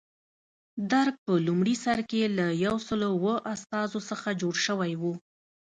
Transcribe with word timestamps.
درګ 0.91 1.13
په 1.25 1.33
لومړي 1.47 1.75
سر 1.83 1.99
کې 2.09 2.21
له 2.37 2.45
یو 2.65 2.75
سل 2.87 3.01
اوه 3.13 3.35
استازو 3.53 3.99
څخه 4.09 4.27
جوړ 4.41 4.55
شوی 4.65 4.91
و. 5.01 5.03